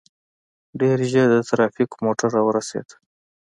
ډېر 0.79 0.97
ژر 1.11 1.27
د 1.31 1.35
ټرافيکو 1.49 1.95
موټر 2.05 2.29
راورسېد. 2.35 2.87